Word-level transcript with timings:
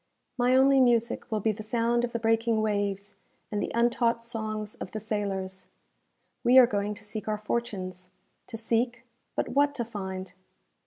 My 0.35 0.55
only 0.55 0.79
music 0.81 1.31
will 1.31 1.41
be 1.41 1.51
the 1.51 1.61
sound 1.61 2.03
of 2.03 2.11
the 2.11 2.17
breaking 2.17 2.63
waves, 2.63 3.13
and 3.51 3.61
the 3.61 3.71
untaught 3.75 4.23
songs 4.23 4.73
of 4.73 4.93
the 4.93 4.99
sailors. 4.99 5.67
We 6.43 6.57
are 6.57 6.65
going 6.65 6.95
to 6.95 7.03
seek 7.03 7.27
our 7.27 7.37
fortunes 7.37 8.09
to 8.47 8.57
seek, 8.57 9.03
but 9.35 9.49
what 9.49 9.75
to 9.75 9.85
find? 9.85 10.33